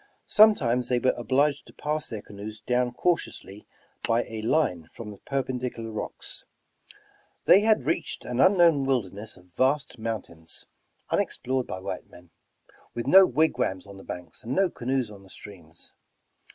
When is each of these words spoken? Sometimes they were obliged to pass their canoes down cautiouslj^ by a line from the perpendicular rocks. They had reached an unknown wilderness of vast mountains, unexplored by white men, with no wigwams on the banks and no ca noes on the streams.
Sometimes 0.25 0.87
they 0.87 0.97
were 0.97 1.13
obliged 1.15 1.67
to 1.67 1.73
pass 1.73 2.09
their 2.09 2.23
canoes 2.23 2.59
down 2.59 2.91
cautiouslj^ 2.91 3.65
by 4.01 4.23
a 4.23 4.41
line 4.41 4.89
from 4.91 5.11
the 5.11 5.19
perpendicular 5.19 5.91
rocks. 5.91 6.43
They 7.45 7.59
had 7.59 7.83
reached 7.83 8.25
an 8.25 8.39
unknown 8.39 8.85
wilderness 8.85 9.37
of 9.37 9.53
vast 9.55 9.99
mountains, 9.99 10.65
unexplored 11.11 11.67
by 11.67 11.79
white 11.81 12.09
men, 12.09 12.31
with 12.95 13.05
no 13.05 13.27
wigwams 13.27 13.85
on 13.85 13.97
the 13.97 14.03
banks 14.03 14.41
and 14.41 14.55
no 14.55 14.71
ca 14.71 14.85
noes 14.85 15.11
on 15.11 15.21
the 15.21 15.29
streams. 15.29 15.93